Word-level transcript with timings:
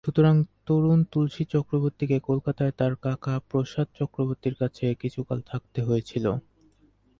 সুতরাং 0.05 0.35
তরুণ 0.65 0.99
তুলসী 1.11 1.43
চক্রবর্তীকে 1.45 2.17
কোলকাতায় 2.19 2.73
তার 2.77 2.93
কাকা 2.95 3.33
প্রসাদ 3.49 3.87
চক্রবর্তীর 3.99 4.55
কাছে 4.55 4.85
কিছুকাল 4.95 5.39
থাকতে 5.41 5.79
হয়েছিল। 5.81 6.25